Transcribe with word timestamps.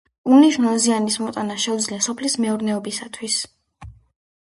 უმნიშვნელო 0.35 0.79
ზიანის 0.85 1.19
მოტანა 1.25 1.59
შეუძლია 1.67 2.01
სოფლის 2.09 2.41
მეურნეობისათვის. 2.47 3.41